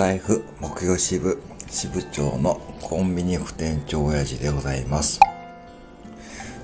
[0.00, 5.20] タイフ木曜支部支部長のコンビニ副店長親父でございます。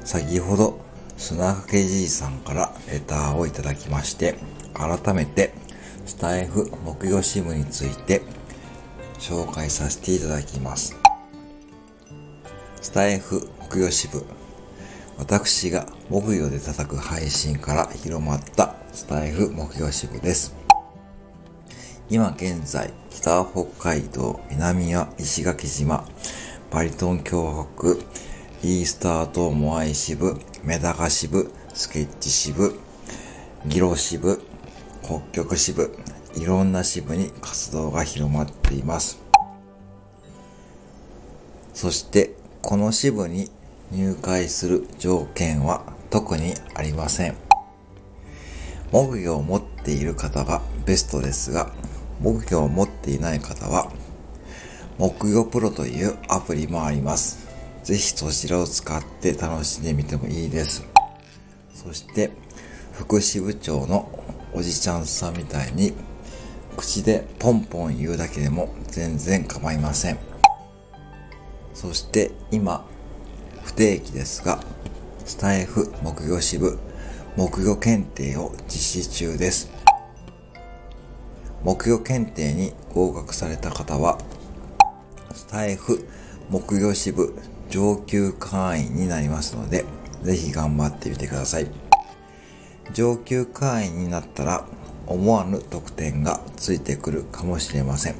[0.06, 0.81] 先ほど
[1.19, 4.37] 砂かけじいさんからレターをいただきまして、
[4.72, 5.53] 改めて
[6.06, 8.22] スタイフ木曜支部について
[9.19, 10.96] 紹介させていただきます。
[12.81, 14.24] スタイフ木曜支部
[15.18, 20.55] 私が木曜で叩く配信から広まったスタイフ木曜支部です。
[22.09, 26.06] 今現在、北北海道、南は石垣島、
[26.70, 27.95] バリトン峡谷、
[28.62, 32.78] イースター島モアイ支部、メダカ支部、スケッチ支部、
[33.66, 34.41] ギロ支部、
[35.02, 35.98] 北極支部、
[36.37, 39.19] いろんな支部に活動が広まっています。
[41.75, 43.50] そして、この支部に
[43.91, 47.34] 入会する条件は特にありません。
[48.92, 51.73] 木魚を持っている方がベストですが、
[52.20, 53.91] 木魚を持っていない方は、
[54.98, 57.47] 木魚プロというアプリもあります。
[57.84, 60.84] ぜひそちらを使って楽しんでみてもいいです。
[61.75, 62.31] そして、
[62.92, 64.08] 副支部長の
[64.53, 65.92] おじちゃんさんみたいに、
[66.77, 70.19] 口でポンポン言うだけでも全然構いません。
[71.75, 72.86] そして今、
[73.64, 74.61] 不定期ですが、
[75.25, 76.78] スタイフ木魚支部
[77.36, 79.75] 木魚検定を実施中です。
[81.64, 84.18] 木魚検定に合格された方は、
[85.34, 86.06] スタイフ
[86.48, 87.36] 木魚支部
[87.68, 89.84] 上級会員になりますので、
[90.22, 91.66] ぜひ頑張ってみてください。
[92.92, 94.66] 上級会員になったら、
[95.06, 98.16] 思わぬ特典がついてくるかもしれません。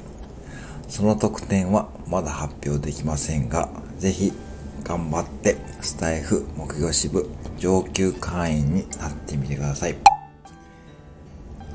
[0.89, 4.33] その特典はまだ発表できませんが、ぜひ
[4.85, 9.97] 頑張ってスタイフ木魚支部上級会員になってみてください。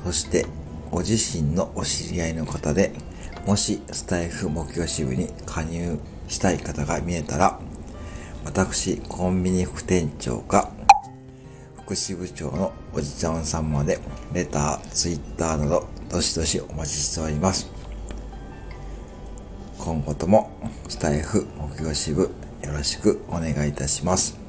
[0.04, 0.46] そして、
[0.92, 2.92] ご自身のお知り合いの方で、
[3.46, 5.98] もしスタイフ木魚支部に加入
[6.28, 7.58] したい方が見えたら、
[8.44, 10.70] 私、コンビニ副店長か、
[11.78, 14.00] 副支部長のおじちゃんさんまで、
[14.34, 17.70] レター、ツイッターなど、どしどしお待ちしております。
[19.78, 20.50] 今後とも、
[20.88, 22.30] スタイフ木魚支部、よ
[22.70, 24.41] ろしくお願いいたします。